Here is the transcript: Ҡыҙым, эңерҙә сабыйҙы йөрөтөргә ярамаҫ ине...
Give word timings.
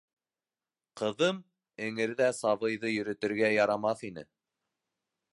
Ҡыҙым, 1.01 1.41
эңерҙә 1.87 2.29
сабыйҙы 2.37 2.91
йөрөтөргә 2.93 3.51
ярамаҫ 3.57 4.01
ине... 4.09 4.25